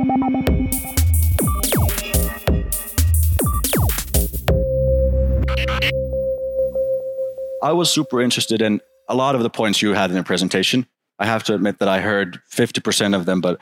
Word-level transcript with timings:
I 0.00 0.04
was 7.72 7.90
super 7.90 8.22
interested 8.22 8.62
in 8.62 8.80
a 9.08 9.16
lot 9.16 9.34
of 9.34 9.42
the 9.42 9.50
points 9.50 9.82
you 9.82 9.94
had 9.94 10.10
in 10.10 10.16
the 10.16 10.22
presentation. 10.22 10.86
I 11.18 11.26
have 11.26 11.42
to 11.44 11.54
admit 11.54 11.80
that 11.80 11.88
I 11.88 12.00
heard 12.00 12.40
50% 12.48 13.16
of 13.16 13.26
them, 13.26 13.40
but 13.40 13.58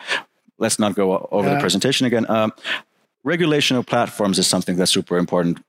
let's 0.58 0.78
not 0.78 0.94
go 0.94 1.26
over 1.30 1.48
the 1.48 1.58
presentation 1.58 2.06
again. 2.06 2.28
Um, 2.28 2.52
regulation 3.24 3.78
of 3.78 3.86
platforms 3.86 4.38
is 4.38 4.46
something 4.46 4.76
that's 4.76 4.90
super 4.90 5.16
important, 5.16 5.64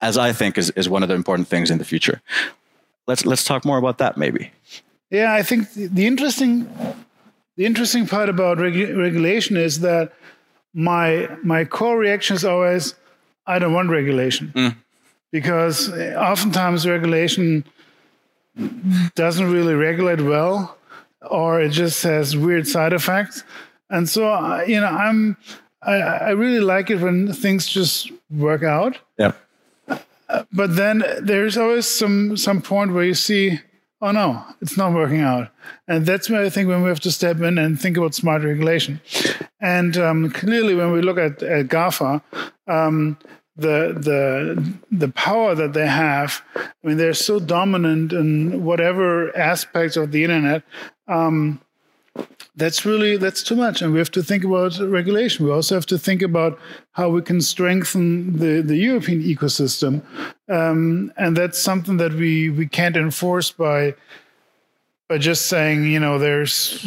as 0.00 0.18
I 0.18 0.32
think 0.32 0.58
is, 0.58 0.70
is 0.70 0.88
one 0.88 1.04
of 1.04 1.08
the 1.08 1.14
important 1.14 1.46
things 1.46 1.70
in 1.70 1.78
the 1.78 1.84
future. 1.84 2.20
Let's 3.06 3.24
let's 3.24 3.44
talk 3.44 3.64
more 3.64 3.78
about 3.78 3.98
that, 3.98 4.16
maybe. 4.16 4.50
Yeah, 5.08 5.32
I 5.32 5.44
think 5.44 5.72
the 5.72 6.08
interesting 6.08 6.68
the 7.60 7.66
interesting 7.66 8.06
part 8.06 8.30
about 8.30 8.56
regu- 8.56 8.96
regulation 8.96 9.58
is 9.58 9.80
that 9.80 10.14
my 10.72 11.28
my 11.42 11.62
core 11.66 11.98
reaction 11.98 12.34
is 12.34 12.42
always 12.42 12.94
I 13.46 13.58
don't 13.58 13.74
want 13.74 13.90
regulation. 13.90 14.50
Mm. 14.56 14.76
because 15.30 15.92
oftentimes 16.32 16.86
regulation 16.88 17.64
doesn't 19.14 19.52
really 19.52 19.74
regulate 19.74 20.22
well 20.22 20.78
or 21.30 21.60
it 21.60 21.72
just 21.72 22.02
has 22.02 22.34
weird 22.34 22.66
side 22.66 22.94
effects. 22.94 23.44
And 23.90 24.08
so 24.08 24.32
uh, 24.32 24.64
you 24.66 24.80
know 24.80 24.92
i'm 25.06 25.36
I, 25.82 25.96
I 26.28 26.30
really 26.30 26.60
like 26.60 26.88
it 26.88 27.00
when 27.00 27.30
things 27.34 27.66
just 27.66 28.10
work 28.30 28.62
out. 28.62 29.00
Yeah. 29.18 29.32
But 30.52 30.76
then 30.76 31.04
there's 31.20 31.58
always 31.58 31.86
some 31.86 32.38
some 32.38 32.62
point 32.62 32.94
where 32.94 33.04
you 33.04 33.14
see 33.14 33.60
oh 34.00 34.10
no 34.10 34.44
it's 34.60 34.76
not 34.76 34.92
working 34.92 35.20
out 35.20 35.50
and 35.88 36.06
that's 36.06 36.30
where 36.30 36.42
i 36.42 36.48
think 36.48 36.68
when 36.68 36.82
we 36.82 36.88
have 36.88 37.00
to 37.00 37.10
step 37.10 37.40
in 37.40 37.58
and 37.58 37.80
think 37.80 37.96
about 37.96 38.14
smart 38.14 38.42
regulation 38.42 39.00
and 39.60 39.96
um, 39.96 40.30
clearly 40.30 40.74
when 40.74 40.90
we 40.90 41.02
look 41.02 41.18
at, 41.18 41.42
at 41.42 41.68
GAFA 41.68 42.22
um, 42.66 43.18
the 43.60 43.92
the 43.96 44.74
the 44.90 45.08
power 45.08 45.54
that 45.54 45.74
they 45.74 45.86
have. 45.86 46.42
I 46.56 46.70
mean, 46.82 46.96
they're 46.96 47.14
so 47.14 47.38
dominant 47.38 48.12
in 48.12 48.64
whatever 48.64 49.36
aspects 49.36 49.96
of 49.96 50.12
the 50.12 50.24
internet. 50.24 50.62
Um, 51.06 51.60
that's 52.56 52.84
really 52.84 53.16
that's 53.16 53.42
too 53.42 53.56
much, 53.56 53.82
and 53.82 53.92
we 53.92 53.98
have 53.98 54.10
to 54.12 54.22
think 54.22 54.44
about 54.44 54.78
regulation. 54.78 55.46
We 55.46 55.52
also 55.52 55.74
have 55.74 55.86
to 55.86 55.98
think 55.98 56.22
about 56.22 56.58
how 56.92 57.08
we 57.08 57.22
can 57.22 57.40
strengthen 57.40 58.36
the 58.38 58.62
the 58.62 58.76
European 58.76 59.22
ecosystem, 59.22 60.02
um, 60.48 61.12
and 61.16 61.36
that's 61.36 61.58
something 61.58 61.96
that 61.98 62.12
we 62.12 62.50
we 62.50 62.66
can't 62.66 62.96
enforce 62.96 63.50
by 63.50 63.94
by 65.10 65.18
just 65.18 65.46
saying, 65.46 65.84
you 65.84 65.98
know, 65.98 66.18
there's 66.18 66.86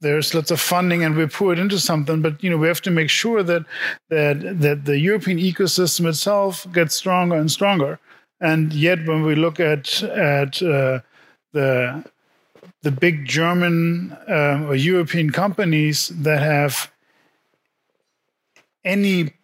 there's 0.00 0.34
lots 0.34 0.50
of 0.50 0.60
funding 0.60 1.04
and 1.04 1.14
we 1.14 1.26
pour 1.26 1.52
it 1.52 1.58
into 1.58 1.78
something, 1.78 2.20
but 2.20 2.42
you 2.42 2.50
know, 2.50 2.56
we 2.56 2.66
have 2.66 2.82
to 2.82 2.90
make 2.90 3.08
sure 3.08 3.44
that 3.44 3.64
that 4.08 4.60
that 4.60 4.84
the 4.86 4.98
European 4.98 5.38
ecosystem 5.38 6.06
itself 6.06 6.66
gets 6.72 6.96
stronger 6.96 7.36
and 7.36 7.50
stronger. 7.50 8.00
And 8.40 8.72
yet, 8.72 9.06
when 9.06 9.22
we 9.22 9.36
look 9.36 9.60
at 9.60 10.02
at 10.02 10.60
uh, 10.62 11.00
the 11.52 12.04
the 12.82 12.90
big 12.90 13.26
German 13.26 14.12
uh, 14.28 14.66
or 14.66 14.74
European 14.74 15.30
companies 15.30 16.08
that 16.08 16.42
have 16.42 16.90
any 18.84 19.34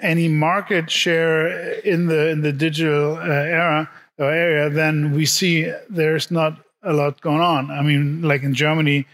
any 0.00 0.28
market 0.28 0.90
share 0.90 1.72
in 1.80 2.06
the 2.06 2.28
in 2.28 2.42
the 2.42 2.52
digital 2.52 3.16
uh, 3.16 3.22
era 3.22 3.90
or 4.18 4.30
area, 4.30 4.68
then 4.68 5.12
we 5.12 5.24
see 5.24 5.72
there's 5.88 6.30
not 6.30 6.58
a 6.82 6.92
lot 6.92 7.20
going 7.20 7.40
on. 7.40 7.70
I 7.70 7.82
mean, 7.82 8.22
like 8.22 8.42
in 8.42 8.54
Germany, 8.54 9.06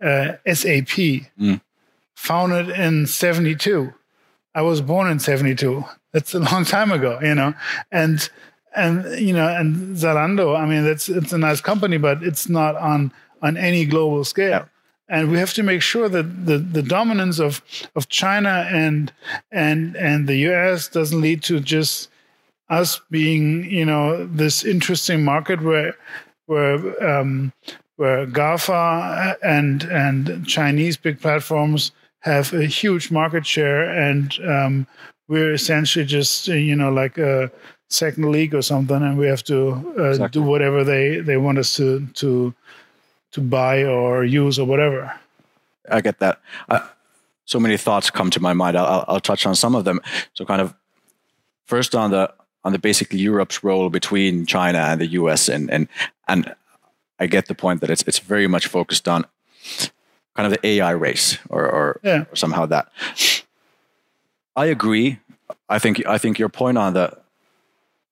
uh, 0.00 0.32
SAP, 0.46 1.26
mm. 1.38 1.60
founded 2.14 2.70
in 2.70 3.06
72. 3.06 3.92
I 4.54 4.62
was 4.62 4.80
born 4.80 5.08
in 5.08 5.18
72. 5.18 5.84
That's 6.12 6.34
a 6.34 6.38
long 6.38 6.64
time 6.64 6.90
ago, 6.90 7.18
you 7.20 7.34
know. 7.34 7.52
And 7.90 8.28
and 8.76 9.18
you 9.18 9.32
know, 9.32 9.48
and 9.48 9.96
Zalando, 9.96 10.56
I 10.58 10.66
mean, 10.66 10.84
that's 10.84 11.08
it's 11.08 11.32
a 11.32 11.38
nice 11.38 11.60
company, 11.60 11.96
but 11.96 12.22
it's 12.22 12.48
not 12.48 12.76
on 12.76 13.12
on 13.42 13.56
any 13.56 13.84
global 13.84 14.24
scale. 14.24 14.50
Yeah. 14.50 14.64
And 15.08 15.30
we 15.30 15.38
have 15.38 15.54
to 15.54 15.62
make 15.62 15.82
sure 15.82 16.08
that 16.08 16.46
the, 16.46 16.58
the 16.58 16.82
dominance 16.82 17.38
of, 17.38 17.62
of 17.94 18.08
China 18.08 18.66
and 18.70 19.12
and 19.52 19.96
and 19.96 20.28
the 20.28 20.36
US 20.50 20.88
doesn't 20.88 21.20
lead 21.20 21.42
to 21.44 21.60
just 21.60 22.10
us 22.68 23.00
being, 23.10 23.70
you 23.70 23.84
know, 23.84 24.26
this 24.26 24.64
interesting 24.64 25.24
market 25.24 25.62
where 25.62 25.96
where 26.46 26.76
um, 27.08 27.52
where 27.96 28.26
GAFA 28.26 29.36
and 29.42 29.84
and 29.84 30.46
Chinese 30.46 30.96
big 30.96 31.20
platforms 31.20 31.92
have 32.20 32.52
a 32.52 32.66
huge 32.66 33.10
market 33.12 33.46
share, 33.46 33.88
and 33.88 34.36
um, 34.44 34.86
we're 35.28 35.52
essentially 35.52 36.04
just 36.04 36.48
you 36.48 36.74
know 36.74 36.90
like 36.90 37.18
a 37.18 37.50
second 37.88 38.30
league 38.30 38.54
or 38.54 38.62
something, 38.62 38.96
and 38.96 39.18
we 39.18 39.26
have 39.26 39.44
to 39.44 39.94
uh, 39.98 40.10
exactly. 40.10 40.40
do 40.40 40.46
whatever 40.46 40.84
they 40.84 41.20
they 41.20 41.36
want 41.36 41.58
us 41.58 41.76
to 41.76 42.06
to 42.14 42.54
to 43.32 43.40
buy 43.40 43.84
or 43.84 44.24
use 44.24 44.58
or 44.58 44.66
whatever. 44.66 45.12
I 45.90 46.00
get 46.00 46.18
that. 46.18 46.40
Uh, 46.68 46.86
so 47.44 47.60
many 47.60 47.76
thoughts 47.76 48.10
come 48.10 48.30
to 48.30 48.40
my 48.40 48.52
mind. 48.52 48.76
I'll, 48.76 49.04
I'll 49.06 49.20
touch 49.20 49.46
on 49.46 49.54
some 49.54 49.74
of 49.74 49.84
them. 49.84 50.00
So, 50.34 50.44
kind 50.44 50.60
of 50.60 50.74
first 51.64 51.94
on 51.94 52.10
the 52.10 52.32
on 52.64 52.72
the 52.72 52.78
basically 52.78 53.18
Europe's 53.18 53.62
role 53.62 53.88
between 53.88 54.46
China 54.46 54.78
and 54.78 55.00
the 55.00 55.06
US 55.08 55.48
and 55.48 55.70
and 55.70 55.88
and 56.26 56.54
I 57.20 57.26
get 57.26 57.46
the 57.46 57.54
point 57.54 57.80
that 57.80 57.90
it's 57.90 58.02
it's 58.02 58.18
very 58.18 58.46
much 58.46 58.66
focused 58.66 59.08
on 59.08 59.26
kind 60.34 60.46
of 60.46 60.52
the 60.52 60.66
AI 60.66 60.90
race 60.90 61.38
or 61.48 61.64
or, 61.70 62.00
yeah. 62.02 62.24
or 62.30 62.36
somehow 62.36 62.66
that. 62.66 62.90
I 64.56 64.66
agree. 64.66 65.18
I 65.68 65.78
think 65.78 66.04
I 66.06 66.18
think 66.18 66.38
your 66.38 66.48
point 66.48 66.78
on 66.78 66.94
the 66.94 67.16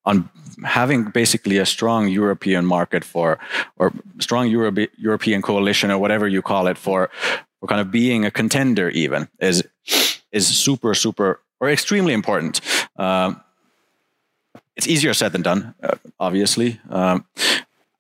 on 0.05 0.29
having 0.65 1.05
basically 1.05 1.59
a 1.59 1.67
strong 1.67 2.09
European 2.09 2.67
market 2.67 3.05
for 3.05 3.39
or 3.77 3.93
strong 4.21 4.49
Euro- 4.49 4.87
European 4.97 5.43
coalition 5.43 5.91
or 5.91 5.99
whatever 5.99 6.29
you 6.29 6.43
call 6.43 6.67
it 6.67 6.79
for 6.79 7.11
for 7.61 7.67
kind 7.67 7.81
of 7.81 7.91
being 7.91 8.25
a 8.25 8.31
contender 8.31 8.89
even 8.91 9.29
is 9.41 9.63
is 10.33 10.47
super 10.47 10.95
super 10.95 11.41
or 11.61 11.71
extremely 11.71 12.13
important. 12.13 12.61
Um, 12.97 13.41
it's 14.77 14.89
easier 14.89 15.15
said 15.15 15.33
than 15.33 15.43
done, 15.43 15.75
uh, 15.83 15.97
obviously. 16.19 16.81
Um, 16.91 17.25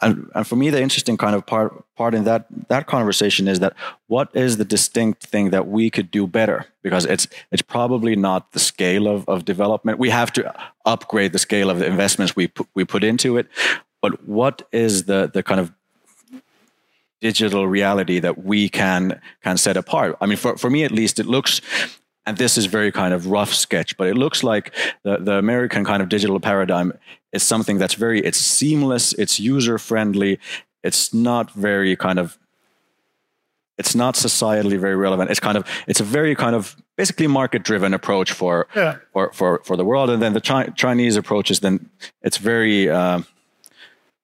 and, 0.04 0.30
and 0.34 0.46
for 0.46 0.56
me, 0.56 0.70
the 0.70 0.80
interesting 0.80 1.16
kind 1.16 1.34
of 1.34 1.46
part 1.46 1.72
part 1.96 2.14
in 2.14 2.24
that 2.24 2.46
that 2.68 2.86
conversation 2.86 3.48
is 3.48 3.60
that 3.60 3.74
what 4.06 4.28
is 4.34 4.56
the 4.58 4.64
distinct 4.64 5.24
thing 5.24 5.50
that 5.50 5.66
we 5.66 5.90
could 5.90 6.10
do 6.10 6.26
better? 6.26 6.66
Because 6.82 7.04
it's 7.06 7.26
it's 7.50 7.62
probably 7.62 8.14
not 8.14 8.52
the 8.52 8.58
scale 8.58 9.08
of, 9.08 9.28
of 9.28 9.44
development. 9.44 9.98
We 9.98 10.10
have 10.10 10.32
to 10.34 10.54
upgrade 10.84 11.32
the 11.32 11.38
scale 11.38 11.70
of 11.70 11.78
the 11.78 11.86
investments 11.86 12.36
we 12.36 12.48
put, 12.48 12.68
we 12.74 12.84
put 12.84 13.02
into 13.02 13.38
it. 13.38 13.48
But 14.02 14.28
what 14.28 14.68
is 14.72 15.04
the 15.04 15.30
the 15.32 15.42
kind 15.42 15.60
of 15.60 15.72
digital 17.20 17.66
reality 17.66 18.20
that 18.20 18.44
we 18.44 18.68
can 18.68 19.20
can 19.42 19.56
set 19.56 19.76
apart? 19.76 20.16
I 20.20 20.26
mean, 20.26 20.36
for, 20.36 20.58
for 20.58 20.68
me 20.68 20.84
at 20.84 20.92
least, 20.92 21.18
it 21.18 21.26
looks 21.26 21.60
and 22.26 22.38
this 22.38 22.56
is 22.56 22.66
very 22.66 22.90
kind 22.90 23.12
of 23.12 23.26
rough 23.26 23.52
sketch, 23.52 23.96
but 23.96 24.06
it 24.08 24.16
looks 24.16 24.42
like 24.42 24.74
the, 25.02 25.18
the 25.18 25.34
American 25.34 25.84
kind 25.84 26.02
of 26.02 26.08
digital 26.08 26.40
paradigm 26.40 26.92
is 27.32 27.42
something 27.42 27.78
that's 27.78 27.94
very 27.94 28.20
it's 28.20 28.38
seamless, 28.38 29.12
it's 29.14 29.38
user 29.38 29.78
friendly, 29.78 30.38
it's 30.82 31.12
not 31.12 31.50
very 31.52 31.96
kind 31.96 32.18
of 32.18 32.38
it's 33.76 33.94
not 33.94 34.14
societally 34.14 34.78
very 34.78 34.94
relevant. 34.94 35.30
It's 35.30 35.40
kind 35.40 35.56
of 35.56 35.66
it's 35.86 36.00
a 36.00 36.04
very 36.04 36.34
kind 36.34 36.54
of 36.54 36.76
basically 36.96 37.26
market 37.26 37.64
driven 37.64 37.92
approach 37.92 38.32
for 38.32 38.68
yeah. 38.74 38.96
for, 39.12 39.32
for 39.32 39.60
for 39.64 39.76
the 39.76 39.84
world, 39.84 40.10
and 40.10 40.22
then 40.22 40.32
the 40.32 40.40
Chi- 40.40 40.68
Chinese 40.76 41.16
approach 41.16 41.50
is 41.50 41.60
then 41.60 41.90
it's 42.22 42.38
very 42.38 42.88
uh, 42.88 43.20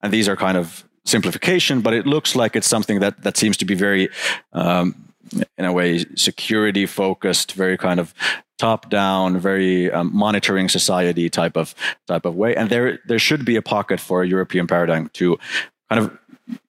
and 0.03 0.13
these 0.13 0.29
are 0.29 0.37
kind 0.37 0.57
of 0.57 0.85
simplification, 1.05 1.81
but 1.81 1.93
it 1.93 2.07
looks 2.07 2.37
like 2.37 2.55
it's 2.55 2.69
something 2.69 3.01
that 3.01 3.23
that 3.23 3.37
seems 3.37 3.57
to 3.57 3.65
be 3.65 3.75
very 3.75 4.09
um, 4.53 5.10
in 5.59 5.65
a 5.65 5.73
way 5.73 6.05
security 6.17 6.87
focused, 6.87 7.53
very 7.53 7.77
kind 7.77 8.01
of 8.01 8.15
top 8.59 8.91
down, 8.91 9.39
very 9.39 9.91
um, 9.91 10.11
monitoring 10.15 10.69
society 10.69 11.31
type 11.31 11.57
of 11.57 11.75
type 12.07 12.25
of 12.25 12.35
way. 12.37 12.55
And 12.55 12.71
there 12.71 12.99
there 13.07 13.19
should 13.19 13.45
be 13.45 13.57
a 13.57 13.63
pocket 13.63 14.01
for 14.01 14.23
a 14.23 14.29
European 14.29 14.67
paradigm 14.67 15.09
to 15.15 15.39
kind 15.89 16.05
of 16.05 16.19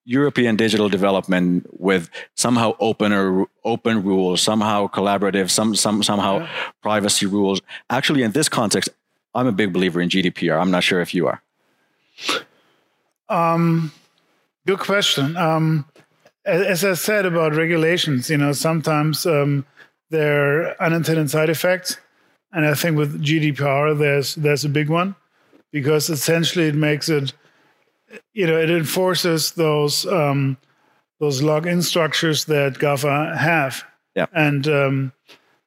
European 0.05 0.55
digital 0.55 0.89
development 0.89 1.67
with 1.79 2.09
somehow 2.35 2.75
opener 2.79 3.45
open 3.63 4.03
rules, 4.03 4.41
somehow 4.41 4.87
collaborative, 4.87 5.49
some 5.49 5.75
some 5.75 6.03
somehow 6.03 6.39
yeah. 6.39 6.49
privacy 6.81 7.25
rules. 7.25 7.61
Actually, 7.89 8.23
in 8.23 8.31
this 8.31 8.49
context, 8.49 8.89
I'm 9.33 9.47
a 9.47 9.51
big 9.51 9.73
believer 9.73 10.01
in 10.01 10.09
GDPR. 10.09 10.59
I'm 10.59 10.71
not 10.71 10.83
sure 10.83 11.01
if 11.01 11.13
you 11.13 11.27
are. 11.27 11.41
Um, 13.29 13.91
good 14.65 14.79
question. 14.79 15.37
Um, 15.37 15.85
as 16.45 16.83
I 16.83 16.93
said 16.93 17.25
about 17.25 17.55
regulations, 17.55 18.29
you 18.29 18.37
know, 18.37 18.51
sometimes 18.51 19.25
um, 19.25 19.65
there 20.09 20.63
are 20.63 20.81
unintended 20.81 21.29
side 21.29 21.49
effects, 21.49 21.97
and 22.51 22.65
I 22.65 22.73
think 22.73 22.97
with 22.97 23.23
GDPR, 23.23 23.97
there's 23.97 24.35
there's 24.35 24.65
a 24.65 24.69
big 24.69 24.89
one 24.89 25.15
because 25.71 26.09
essentially 26.09 26.67
it 26.67 26.75
makes 26.75 27.09
it, 27.09 27.33
you 28.33 28.45
know, 28.47 28.57
it 28.57 28.69
enforces 28.69 29.51
those 29.51 30.05
um, 30.07 30.57
those 31.19 31.41
login 31.41 31.83
structures 31.83 32.45
that 32.45 32.73
GAFA 32.73 33.37
have, 33.37 33.83
yeah, 34.15 34.25
and 34.33 34.67
um, 34.67 35.13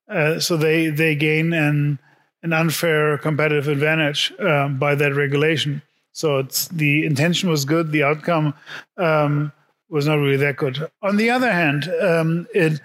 uh, 0.09 0.39
so 0.41 0.57
they 0.57 0.89
they 0.89 1.15
gain 1.15 1.53
an 1.53 1.99
an 2.43 2.53
unfair 2.53 3.17
competitive 3.19 3.69
advantage 3.69 4.33
um, 4.41 4.79
by 4.79 4.95
that 4.95 5.15
regulation. 5.15 5.83
So 6.13 6.39
it's 6.39 6.69
the 6.69 7.07
intention 7.07 7.49
was 7.49 7.65
good, 7.65 7.91
the 7.91 8.05
outcome 8.05 8.55
um, 8.99 9.53
was 9.95 10.09
not 10.09 10.17
really 10.17 10.37
that 10.37 10.57
good. 10.57 10.91
On 11.03 11.17
the 11.17 11.31
other 11.31 11.53
hand, 11.53 11.89
um, 12.03 12.49
it 12.53 12.81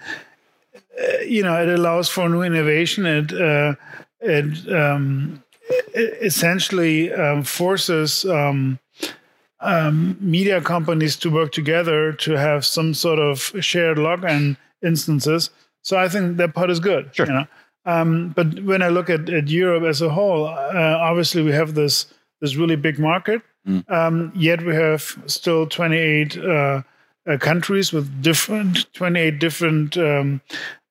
uh, 0.74 1.22
you 1.26 1.42
know 1.42 1.60
it 1.60 1.68
allows 1.68 2.08
for 2.08 2.28
new 2.28 2.42
innovation. 2.42 3.04
It 3.04 3.32
uh, 3.32 3.74
it, 4.20 4.72
um, 4.72 5.42
it 5.68 6.18
essentially 6.22 7.12
um, 7.12 7.42
forces 7.42 8.24
um, 8.26 8.78
um, 9.58 10.16
media 10.20 10.60
companies 10.60 11.16
to 11.16 11.30
work 11.30 11.50
together 11.50 12.12
to 12.12 12.38
have 12.38 12.64
some 12.64 12.94
sort 12.94 13.18
of 13.18 13.52
shared 13.60 13.98
login 13.98 14.56
instances. 14.80 15.50
So 15.82 15.98
I 15.98 16.08
think 16.08 16.36
that 16.36 16.54
part 16.54 16.70
is 16.70 16.78
good. 16.78 17.10
Sure. 17.12 17.26
You 17.26 17.32
know? 17.32 17.46
um, 17.86 18.32
but 18.36 18.60
when 18.60 18.82
I 18.82 18.88
look 18.88 19.10
at, 19.10 19.28
at 19.28 19.48
Europe 19.48 19.82
as 19.82 20.00
a 20.00 20.10
whole, 20.10 20.46
uh, 20.46 20.96
obviously 21.00 21.42
we 21.42 21.50
have 21.52 21.74
this 21.74 22.06
this 22.40 22.54
really 22.54 22.76
big 22.76 23.00
market. 23.00 23.42
Mm. 23.66 23.90
Um, 23.90 24.32
yet 24.34 24.62
we 24.62 24.74
have 24.74 25.18
still 25.26 25.66
28 25.66 26.38
uh, 26.38 26.82
uh, 27.26 27.36
countries 27.38 27.92
with 27.92 28.22
different 28.22 28.92
28 28.94 29.38
different 29.38 29.96
um, 29.96 30.40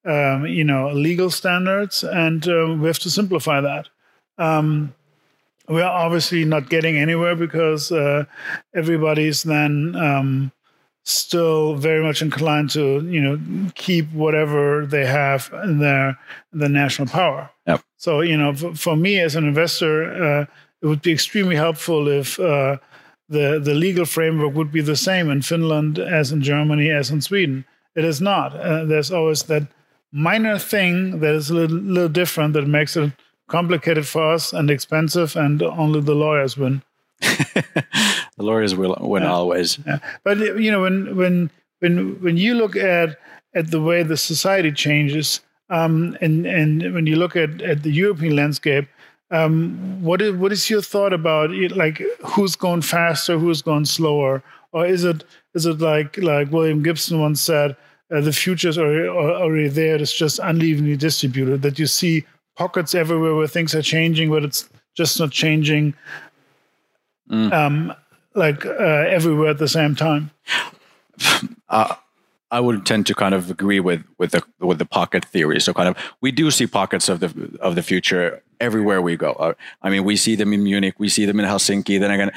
um, 0.05 0.45
you 0.45 0.63
know 0.63 0.91
legal 0.91 1.29
standards, 1.29 2.03
and 2.03 2.47
uh, 2.47 2.75
we 2.79 2.87
have 2.87 2.99
to 2.99 3.09
simplify 3.09 3.61
that. 3.61 3.89
Um, 4.37 4.93
we 5.67 5.81
are 5.81 6.05
obviously 6.05 6.45
not 6.45 6.69
getting 6.69 6.97
anywhere 6.97 7.35
because 7.35 7.91
uh, 7.91 8.25
everybody's 8.73 9.43
then 9.43 9.95
um, 9.95 10.51
still 11.03 11.75
very 11.75 12.03
much 12.03 12.21
inclined 12.21 12.69
to 12.71 13.01
you 13.07 13.21
know 13.21 13.39
keep 13.75 14.11
whatever 14.11 14.85
they 14.85 15.05
have 15.05 15.51
in 15.63 15.79
their 15.79 16.17
the 16.51 16.69
national 16.69 17.07
power. 17.07 17.49
Yep. 17.67 17.81
So 17.97 18.21
you 18.21 18.37
know, 18.37 18.53
for, 18.53 18.75
for 18.75 18.95
me 18.95 19.19
as 19.19 19.35
an 19.35 19.47
investor, 19.47 20.23
uh, 20.23 20.45
it 20.81 20.87
would 20.87 21.01
be 21.01 21.11
extremely 21.11 21.55
helpful 21.55 22.07
if 22.07 22.39
uh, 22.39 22.77
the 23.29 23.59
the 23.63 23.73
legal 23.73 24.05
framework 24.05 24.53
would 24.55 24.71
be 24.71 24.81
the 24.81 24.95
same 24.95 25.29
in 25.29 25.41
Finland 25.41 25.99
as 25.99 26.31
in 26.31 26.41
Germany 26.41 26.89
as 26.89 27.11
in 27.11 27.21
Sweden. 27.21 27.65
It 27.95 28.05
is 28.05 28.19
not. 28.19 28.55
Uh, 28.55 28.85
there's 28.85 29.11
always 29.11 29.43
that 29.43 29.63
minor 30.11 30.57
thing 30.57 31.19
that 31.19 31.35
is 31.35 31.49
a 31.49 31.53
little, 31.53 31.77
little 31.77 32.09
different 32.09 32.53
that 32.53 32.67
makes 32.67 32.95
it 32.95 33.11
complicated 33.47 34.07
for 34.07 34.33
us 34.33 34.53
and 34.53 34.69
expensive, 34.69 35.35
and 35.35 35.61
only 35.61 36.01
the 36.01 36.15
lawyers 36.15 36.57
win. 36.57 36.81
the 37.19 37.83
lawyers 38.37 38.75
will 38.75 38.95
win 38.99 39.23
yeah. 39.23 39.31
always. 39.31 39.79
Yeah. 39.85 39.99
But 40.23 40.37
you 40.37 40.71
know, 40.71 40.81
when 40.81 41.15
when 41.15 41.51
when 41.79 42.21
when 42.21 42.37
you 42.37 42.55
look 42.55 42.75
at 42.75 43.17
at 43.53 43.71
the 43.71 43.81
way 43.81 44.03
the 44.03 44.17
society 44.17 44.71
changes, 44.71 45.41
um, 45.69 46.17
and 46.21 46.45
and 46.45 46.93
when 46.93 47.05
you 47.05 47.15
look 47.15 47.35
at 47.35 47.61
at 47.61 47.83
the 47.83 47.91
European 47.91 48.35
landscape, 48.35 48.87
um, 49.31 50.01
what 50.01 50.21
is 50.21 50.33
what 50.33 50.51
is 50.51 50.69
your 50.69 50.81
thought 50.81 51.13
about 51.13 51.51
it, 51.51 51.75
like 51.75 52.01
who's 52.25 52.55
going 52.55 52.81
faster, 52.81 53.37
who's 53.37 53.61
going 53.61 53.85
slower, 53.85 54.43
or 54.71 54.85
is 54.85 55.03
it 55.03 55.23
is 55.53 55.65
it 55.65 55.79
like 55.79 56.17
like 56.17 56.51
William 56.51 56.81
Gibson 56.81 57.21
once 57.21 57.41
said, 57.41 57.75
uh, 58.11 58.21
the 58.21 58.33
futures 58.33 58.77
are, 58.77 59.07
are 59.07 59.35
already 59.35 59.69
there. 59.69 59.95
It's 59.95 60.13
just 60.13 60.39
unevenly 60.39 60.97
distributed. 60.97 61.61
That 61.61 61.77
you 61.77 61.85
see 61.85 62.25
pockets 62.55 62.95
everywhere 62.95 63.35
where 63.35 63.47
things 63.47 63.75
are 63.75 63.81
changing, 63.81 64.29
but 64.29 64.43
it's 64.43 64.67
just 64.95 65.19
not 65.19 65.31
changing 65.31 65.93
mm. 67.29 67.53
um, 67.53 67.93
like 68.33 68.65
uh, 68.65 69.05
everywhere 69.07 69.51
at 69.51 69.59
the 69.59 69.67
same 69.67 69.95
time. 69.95 70.31
Uh, 71.69 71.93
I 72.51 72.60
would 72.60 72.86
tend 72.86 73.06
to 73.07 73.13
kind 73.13 73.36
of 73.36 73.50
agree 73.51 73.80
with 73.80 74.04
with 74.18 74.31
the 74.31 74.44
with 74.60 74.80
the 74.80 74.86
pocket 74.86 75.25
theory. 75.25 75.60
So 75.60 75.74
kind 75.74 75.90
of 75.90 75.96
we 76.22 76.31
do 76.31 76.51
see 76.51 76.68
pockets 76.68 77.10
of 77.10 77.19
the 77.19 77.57
of 77.62 77.75
the 77.75 77.84
future 77.84 78.42
everywhere 78.60 79.01
we 79.01 79.16
go. 79.16 79.31
Uh, 79.34 79.54
I 79.81 79.90
mean, 79.90 80.04
we 80.04 80.16
see 80.16 80.36
them 80.36 80.54
in 80.54 80.63
Munich, 80.63 80.96
we 80.98 81.10
see 81.10 81.25
them 81.25 81.40
in 81.40 81.46
Helsinki. 81.46 82.00
Then 82.00 82.12
again, 82.12 82.31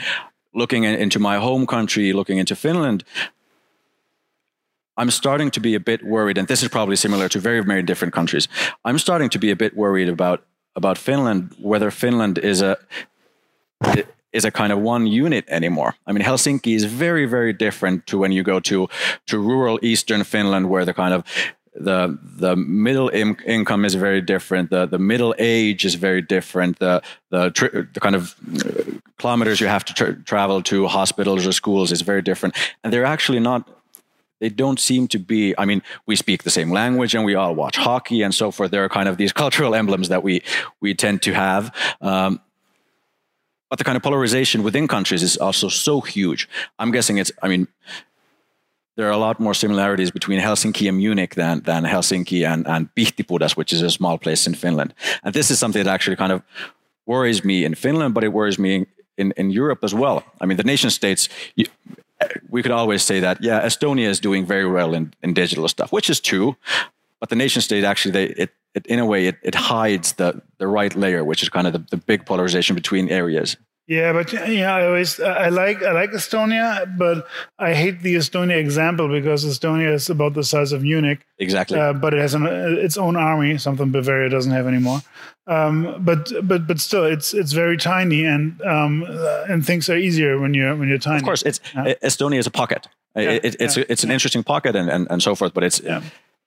looking 0.55 0.85
into 0.85 1.19
my 1.19 1.39
home 1.39 1.67
country, 1.67 2.13
looking 2.13 2.39
into 2.39 2.55
Finland, 2.55 3.05
I'm 4.97 5.11
starting 5.11 5.51
to 5.53 5.61
be 5.61 5.75
a 5.75 5.81
bit 5.81 6.03
worried, 6.05 6.39
and 6.39 6.49
this 6.49 6.63
is 6.63 6.69
probably 6.69 6.97
similar 6.97 7.29
to 7.29 7.39
very, 7.41 7.63
very 7.65 7.83
different 7.83 8.13
countries. 8.15 8.49
I'm 8.85 8.99
starting 8.99 9.31
to 9.31 9.39
be 9.39 9.51
a 9.51 9.57
bit 9.57 9.77
worried 9.77 10.09
about 10.09 10.45
about 10.77 10.99
Finland, 10.99 11.55
whether 11.59 11.91
Finland 11.91 12.39
is 12.39 12.63
a 12.63 12.77
is 14.33 14.45
a 14.45 14.51
kind 14.51 14.73
of 14.73 14.79
one 14.79 15.07
unit 15.07 15.45
anymore. 15.49 15.95
I 16.07 16.13
mean, 16.13 16.25
Helsinki 16.25 16.75
is 16.75 16.85
very, 16.85 17.27
very 17.27 17.53
different 17.53 18.07
to 18.07 18.19
when 18.19 18.33
you 18.33 18.43
go 18.43 18.61
to 18.61 18.89
to 19.27 19.39
rural 19.39 19.79
eastern 19.83 20.25
Finland, 20.25 20.69
where 20.69 20.85
the 20.85 20.95
kind 20.95 21.15
of 21.15 21.25
the 21.75 22.19
the 22.39 22.55
middle 22.57 23.09
in, 23.09 23.37
income 23.47 23.85
is 23.85 23.95
very 23.95 24.21
different. 24.21 24.71
The 24.71 24.87
the 24.87 24.99
middle 24.99 25.35
age 25.39 25.85
is 25.85 25.95
very 25.95 26.23
different. 26.23 26.79
The 26.79 27.03
the, 27.31 27.89
the 27.95 28.01
kind 28.01 28.15
of 28.15 28.35
kilometers 29.19 29.61
you 29.61 29.69
have 29.69 29.85
to 29.85 29.95
tra- 29.95 30.23
travel 30.23 30.63
to 30.63 30.87
hospitals 30.87 31.47
or 31.47 31.53
schools 31.53 31.93
is 31.93 32.03
very 32.03 32.23
different, 32.23 32.57
and 32.83 32.93
they're 32.93 33.05
actually 33.05 33.41
not 33.41 33.69
they 34.41 34.49
don't 34.49 34.81
seem 34.81 35.07
to 35.07 35.19
be 35.19 35.55
i 35.57 35.65
mean 35.65 35.81
we 36.05 36.17
speak 36.17 36.43
the 36.43 36.51
same 36.51 36.73
language 36.73 37.15
and 37.15 37.25
we 37.25 37.37
all 37.37 37.55
watch 37.55 37.77
hockey 37.77 38.23
and 38.23 38.35
so 38.35 38.51
forth 38.51 38.73
there 38.73 38.85
are 38.85 38.89
kind 38.89 39.09
of 39.09 39.17
these 39.17 39.33
cultural 39.33 39.73
emblems 39.73 40.09
that 40.09 40.25
we 40.25 40.43
we 40.81 40.95
tend 40.95 41.23
to 41.23 41.33
have 41.33 41.73
um, 42.01 42.41
but 43.73 43.79
the 43.79 43.85
kind 43.85 43.97
of 43.97 44.03
polarization 44.03 44.63
within 44.63 44.87
countries 44.87 45.23
is 45.23 45.39
also 45.39 45.69
so 45.69 46.01
huge 46.03 46.47
i'm 46.79 46.93
guessing 46.93 47.17
it's 47.17 47.33
i 47.43 47.49
mean 47.49 47.67
there 48.97 49.07
are 49.07 49.13
a 49.13 49.17
lot 49.17 49.41
more 49.41 49.55
similarities 49.55 50.11
between 50.11 50.39
Helsinki 50.39 50.87
and 50.89 50.99
Munich 50.99 51.35
than, 51.35 51.61
than 51.61 51.85
Helsinki 51.85 52.47
and, 52.47 52.67
and 52.67 52.95
Pihtipudas, 52.95 53.57
which 53.57 53.73
is 53.73 53.81
a 53.81 53.91
small 53.91 54.19
place 54.19 54.47
in 54.47 54.55
Finland. 54.55 54.93
And 55.25 55.35
this 55.35 55.51
is 55.51 55.59
something 55.59 55.83
that 55.83 55.91
actually 55.91 56.17
kind 56.17 56.31
of 56.31 56.43
worries 57.07 57.43
me 57.43 57.65
in 57.65 57.75
Finland, 57.75 58.13
but 58.15 58.23
it 58.23 58.33
worries 58.33 58.59
me 58.59 58.87
in, 59.17 59.33
in, 59.37 59.51
Europe 59.51 59.83
as 59.83 59.95
well. 59.95 60.23
I 60.41 60.47
mean, 60.47 60.57
the 60.57 60.65
nation 60.65 60.91
states, 60.91 61.29
you, 61.57 61.67
we 62.51 62.63
could 62.63 62.71
always 62.71 63.03
say 63.03 63.21
that, 63.21 63.43
yeah, 63.43 63.65
Estonia 63.65 64.09
is 64.09 64.21
doing 64.21 64.47
very 64.47 64.71
well 64.71 64.95
in, 64.95 65.15
in 65.23 65.33
digital 65.33 65.69
stuff, 65.69 65.91
which 65.91 66.11
is 66.11 66.21
true. 66.21 66.57
But 67.23 67.29
the 67.29 67.37
nation 67.37 67.63
state 67.63 67.85
actually, 67.85 68.11
they, 68.11 68.25
it, 68.31 68.51
it, 68.75 68.85
in 68.87 68.99
a 68.99 69.07
way, 69.07 69.29
it, 69.29 69.37
it 69.45 69.55
hides 69.55 70.15
the, 70.15 70.43
the 70.59 70.67
right 70.67 70.93
layer, 70.97 71.23
which 71.23 71.41
is 71.41 71.49
kind 71.49 71.69
of 71.69 71.73
the, 71.73 71.79
the 71.93 71.97
big 71.97 72.27
polarization 72.27 72.75
between 72.75 73.09
areas. 73.11 73.57
Yeah, 73.87 74.13
but 74.13 74.33
yeah, 74.33 74.75
I 74.75 74.87
always 74.87 75.21
I 75.21 75.49
like 75.49 75.85
I 75.85 75.93
like 75.93 76.11
Estonia, 76.11 76.99
but 76.99 77.29
I 77.61 77.75
hate 77.75 78.03
the 78.03 78.17
Estonia 78.17 78.57
example 78.57 79.09
because 79.09 79.45
Estonia 79.45 79.93
is 79.93 80.11
about 80.11 80.35
the 80.35 80.43
size 80.43 80.73
of 80.73 80.83
Munich. 80.83 81.25
Exactly. 81.39 81.79
Uh, 81.79 81.93
but 81.93 82.13
it 82.13 82.19
has 82.19 82.35
an, 82.35 82.45
its 82.47 82.97
own 82.97 83.15
army, 83.15 83.57
something 83.57 83.93
Bavaria 83.93 84.29
doesn't 84.29 84.53
have 84.53 84.67
anymore. 84.67 85.03
Um, 85.47 86.03
but 86.05 86.33
but 86.43 86.67
but 86.67 86.81
still, 86.81 87.05
it's 87.05 87.35
it's 87.35 87.53
very 87.53 87.77
tiny, 87.77 88.25
and 88.25 88.61
um, 88.63 89.05
and 89.49 89.65
things 89.65 89.89
are 89.89 89.97
easier 89.97 90.41
when 90.41 90.55
you're 90.55 90.75
when 90.75 90.89
you're 90.89 90.99
tiny. 90.99 91.19
Of 91.19 91.25
course, 91.25 91.43
it's 91.43 91.61
yeah. 91.73 91.95
Estonia 92.03 92.39
is 92.39 92.49
a 92.49 92.53
pocket. 92.53 92.89
Yeah, 93.15 93.31
it, 93.31 93.57
it's 93.61 93.77
yeah, 93.77 93.85
it's 93.89 94.03
an 94.03 94.11
interesting 94.11 94.43
pocket 94.43 94.75
and, 94.75 94.89
and, 94.91 95.07
and 95.09 95.23
so 95.23 95.37
forth, 95.37 95.55
but 95.55 95.63
it's 95.63 95.81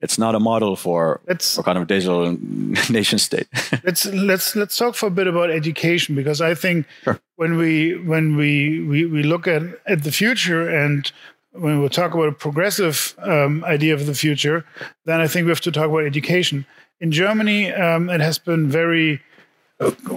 it's 0.05 0.19
not 0.19 0.35
a 0.35 0.39
model 0.39 0.75
for, 0.75 1.19
it's, 1.27 1.55
for 1.55 1.63
kind 1.63 1.79
of 1.79 1.87
digital 1.87 2.37
nation 2.89 3.17
state. 3.19 3.47
let's 3.83 4.05
let's 4.05 4.55
let's 4.55 4.77
talk 4.77 4.93
for 4.95 5.07
a 5.07 5.15
bit 5.19 5.27
about 5.27 5.49
education 5.49 6.15
because 6.15 6.41
I 6.41 6.53
think 6.53 6.85
sure. 7.03 7.19
when 7.35 7.57
we 7.57 7.97
when 8.11 8.37
we, 8.37 8.81
we 8.83 9.05
we 9.05 9.23
look 9.23 9.47
at 9.47 9.63
at 9.87 10.03
the 10.03 10.11
future 10.11 10.69
and 10.69 11.11
when 11.51 11.81
we 11.81 11.89
talk 11.89 12.13
about 12.13 12.27
a 12.27 12.31
progressive 12.31 13.15
um, 13.19 13.63
idea 13.65 13.93
of 13.93 14.05
the 14.05 14.13
future, 14.13 14.63
then 15.05 15.19
I 15.21 15.27
think 15.27 15.45
we 15.45 15.51
have 15.51 15.61
to 15.61 15.71
talk 15.71 15.89
about 15.89 16.05
education. 16.05 16.65
In 16.99 17.11
Germany, 17.11 17.73
um, 17.73 18.09
it 18.09 18.21
has 18.21 18.37
been 18.37 18.69
very 18.69 19.21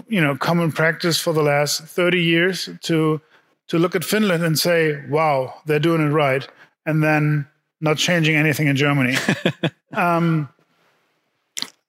you 0.09 0.21
know 0.21 0.37
common 0.37 0.71
practice 0.71 1.19
for 1.19 1.33
the 1.33 1.43
last 1.43 1.83
30 1.83 2.23
years 2.23 2.69
to 2.83 3.21
to 3.69 3.79
look 3.79 3.95
at 3.95 4.05
Finland 4.05 4.45
and 4.45 4.59
say, 4.59 5.03
"Wow, 5.09 5.55
they're 5.67 5.87
doing 5.89 6.03
it 6.07 6.13
right," 6.13 6.47
and 6.85 7.03
then 7.03 7.47
not 7.81 7.97
changing 7.97 8.37
anything 8.37 8.67
in 8.67 8.77
Germany. 8.77 9.17
um, 9.93 10.49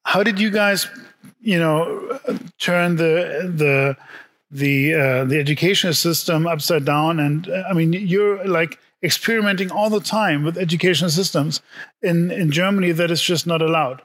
how 0.03 0.23
did 0.23 0.39
you 0.39 0.49
guys, 0.49 0.87
you 1.41 1.59
know, 1.59 2.19
turn 2.59 2.95
the 2.95 3.51
the 3.55 3.97
the 4.51 4.93
uh, 4.93 5.25
the 5.25 5.39
educational 5.39 5.93
system 5.93 6.47
upside 6.47 6.85
down? 6.85 7.19
And 7.19 7.51
I 7.69 7.73
mean, 7.73 7.93
you're 7.93 8.45
like 8.47 8.79
experimenting 9.03 9.71
all 9.71 9.89
the 9.89 10.01
time 10.01 10.43
with 10.43 10.57
educational 10.57 11.09
systems 11.09 11.61
in 12.01 12.31
in 12.31 12.51
Germany 12.51 12.91
that 12.93 13.11
is 13.11 13.21
just 13.21 13.47
not 13.47 13.61
allowed 13.61 14.01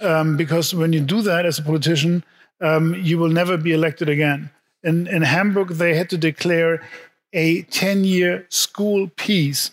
um, 0.00 0.36
because 0.36 0.74
when 0.74 0.92
you 0.92 1.00
do 1.00 1.22
that 1.22 1.46
as 1.46 1.58
a 1.58 1.62
politician, 1.62 2.24
um, 2.60 2.94
you 2.94 3.18
will 3.18 3.28
never 3.28 3.56
be 3.56 3.72
elected 3.72 4.08
again. 4.08 4.50
In 4.82 5.06
in 5.06 5.22
Hamburg, 5.22 5.68
they 5.68 5.94
had 5.94 6.10
to 6.10 6.18
declare 6.18 6.82
a 7.32 7.62
ten 7.62 8.04
year 8.04 8.46
school 8.48 9.10
peace 9.16 9.70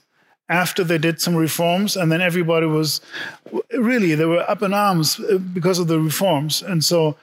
after 0.51 0.83
they 0.83 0.97
did 0.97 1.21
some 1.21 1.35
reforms, 1.35 1.95
and 1.95 2.11
then 2.11 2.21
everybody 2.21 2.65
was 2.65 3.01
really 3.71 4.15
they 4.15 4.25
were 4.25 4.49
up 4.49 4.61
in 4.61 4.73
arms 4.73 5.19
uh, 5.19 5.37
because 5.37 5.79
of 5.79 5.87
the 5.87 5.99
reforms, 5.99 6.61
and 6.61 6.83
so 6.83 7.15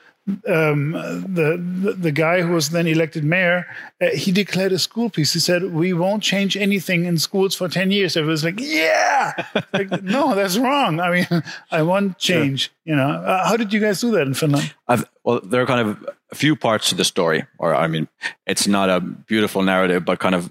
um, 0.47 0.93
the, 0.93 1.57
the, 1.83 1.93
the 1.95 2.13
guy 2.13 2.43
who 2.43 2.53
was 2.53 2.71
then 2.71 2.87
elected 2.87 3.25
mayor, 3.25 3.67
uh, 4.01 4.09
he 4.09 4.31
declared 4.31 4.73
a 4.73 4.79
school 4.79 5.09
peace. 5.09 5.33
He 5.33 5.41
said, 5.41 5.73
"We 5.73 5.93
won't 5.93 6.23
change 6.23 6.57
anything 6.57 7.07
in 7.07 7.19
schools 7.19 7.55
for 7.55 7.69
ten 7.69 7.91
years." 7.91 8.17
It 8.17 8.25
was 8.25 8.45
like, 8.45 8.61
"Yeah, 8.61 9.33
like, 9.73 10.03
no, 10.03 10.35
that's 10.35 10.59
wrong." 10.59 11.01
I 11.01 11.11
mean, 11.11 11.43
I 11.71 11.83
want 11.83 12.19
change. 12.19 12.61
Sure. 12.61 12.73
You 12.85 12.97
know, 12.97 13.11
uh, 13.11 13.49
how 13.49 13.57
did 13.57 13.73
you 13.73 13.81
guys 13.81 14.01
do 14.01 14.11
that 14.13 14.27
in 14.27 14.35
Finland? 14.35 14.75
I've, 14.87 15.05
well, 15.25 15.41
there 15.41 15.63
are 15.63 15.67
kind 15.67 15.89
of 15.89 16.09
a 16.31 16.35
few 16.35 16.57
parts 16.57 16.89
to 16.91 16.95
the 16.95 17.05
story, 17.05 17.47
or 17.59 17.75
I 17.75 17.87
mean, 17.89 18.09
it's 18.47 18.67
not 18.67 18.91
a 18.91 19.01
beautiful 19.01 19.63
narrative, 19.63 20.05
but 20.05 20.19
kind 20.19 20.35
of 20.35 20.51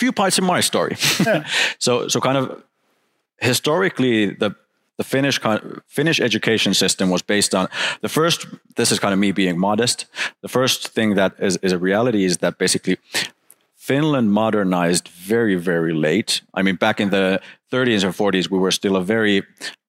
few 0.00 0.12
parts 0.12 0.38
in 0.38 0.44
my 0.44 0.62
story. 0.62 0.96
Yeah. 1.26 1.46
so, 1.78 2.08
so 2.08 2.20
kind 2.20 2.38
of 2.38 2.44
historically, 3.40 4.34
the 4.42 4.50
the 5.00 5.04
Finnish 5.04 5.40
Finnish 5.86 6.20
education 6.20 6.74
system 6.74 7.10
was 7.10 7.22
based 7.22 7.54
on 7.54 7.68
the 8.02 8.08
first. 8.08 8.46
This 8.74 8.92
is 8.92 8.98
kind 8.98 9.14
of 9.14 9.18
me 9.18 9.32
being 9.32 9.58
modest. 9.58 10.06
The 10.42 10.48
first 10.48 10.88
thing 10.94 11.16
that 11.16 11.32
is, 11.38 11.56
is 11.62 11.72
a 11.72 11.78
reality 11.78 12.24
is 12.24 12.38
that 12.38 12.58
basically 12.58 12.98
Finland 13.76 14.30
modernized 14.32 15.08
very 15.08 15.56
very 15.56 15.94
late. 15.94 16.42
I 16.58 16.62
mean, 16.62 16.76
back 16.76 17.00
in 17.00 17.10
the 17.10 17.40
30s 17.72 18.04
or 18.04 18.32
40s, 18.32 18.50
we 18.50 18.58
were 18.58 18.72
still 18.72 18.96
a 18.96 19.02
very. 19.02 19.42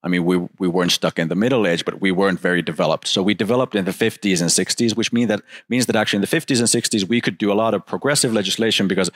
I 0.04 0.08
mean, 0.08 0.24
we 0.24 0.36
we 0.58 0.68
weren't 0.68 0.92
stuck 0.92 1.18
in 1.18 1.28
the 1.28 1.36
middle 1.44 1.66
age, 1.72 1.84
but 1.84 2.00
we 2.00 2.10
weren't 2.10 2.40
very 2.40 2.62
developed. 2.62 3.06
So 3.08 3.22
we 3.22 3.34
developed 3.34 3.74
in 3.74 3.84
the 3.84 3.92
50s 4.04 4.40
and 4.40 4.50
60s, 4.50 4.96
which 4.96 5.12
mean 5.12 5.28
that 5.28 5.42
means 5.68 5.86
that 5.86 5.96
actually 5.96 6.20
in 6.22 6.28
the 6.28 6.36
50s 6.38 6.58
and 6.58 6.68
60s 6.68 7.08
we 7.08 7.20
could 7.20 7.36
do 7.38 7.52
a 7.52 7.58
lot 7.62 7.74
of 7.74 7.84
progressive 7.84 8.32
legislation 8.32 8.88
because 8.88 9.10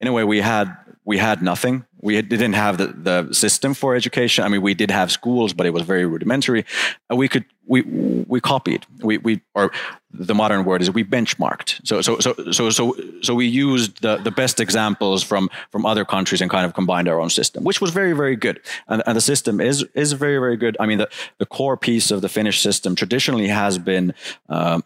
in 0.00 0.08
a 0.08 0.12
way 0.12 0.24
we 0.24 0.40
had 0.40 0.76
we 1.04 1.18
had 1.18 1.40
nothing. 1.40 1.84
We 2.00 2.20
didn't 2.20 2.54
have 2.54 2.78
the, 2.78 2.88
the 2.88 3.32
system 3.32 3.74
for 3.74 3.94
education. 3.94 4.44
I 4.44 4.48
mean 4.48 4.60
we 4.60 4.74
did 4.74 4.90
have 4.90 5.10
schools 5.10 5.52
but 5.52 5.66
it 5.66 5.70
was 5.70 5.82
very 5.82 6.04
rudimentary. 6.04 6.64
And 7.08 7.18
we 7.18 7.28
could 7.28 7.44
we 7.66 7.82
we 7.82 8.40
copied. 8.40 8.86
We 9.00 9.18
we 9.18 9.40
or 9.54 9.70
the 10.12 10.34
modern 10.34 10.64
word 10.64 10.82
is 10.82 10.90
we 10.90 11.04
benchmarked. 11.04 11.80
So 11.86 12.02
so 12.02 12.18
so 12.18 12.34
so 12.50 12.70
so 12.70 12.94
so 13.22 13.34
we 13.34 13.46
used 13.46 14.02
the, 14.02 14.16
the 14.16 14.30
best 14.30 14.60
examples 14.60 15.22
from 15.22 15.48
from 15.70 15.86
other 15.86 16.04
countries 16.04 16.40
and 16.40 16.50
kind 16.50 16.66
of 16.66 16.74
combined 16.74 17.08
our 17.08 17.20
own 17.20 17.30
system 17.30 17.64
which 17.64 17.80
was 17.80 17.90
very 17.90 18.12
very 18.12 18.36
good. 18.36 18.60
And, 18.88 19.02
and 19.06 19.16
the 19.16 19.20
system 19.20 19.60
is 19.60 19.84
is 19.94 20.12
very 20.12 20.38
very 20.38 20.56
good. 20.56 20.76
I 20.80 20.86
mean 20.86 20.98
the 20.98 21.08
the 21.38 21.46
core 21.46 21.76
piece 21.76 22.10
of 22.10 22.20
the 22.20 22.28
finnish 22.28 22.60
system 22.60 22.94
traditionally 22.94 23.48
has 23.48 23.78
been 23.78 24.12
um, 24.48 24.82